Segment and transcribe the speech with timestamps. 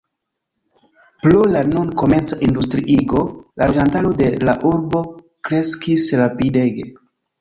[1.25, 3.21] Pro la nun komenca industriigo
[3.63, 5.03] la loĝantaro de la urbo
[5.51, 6.89] kreskis rapidege.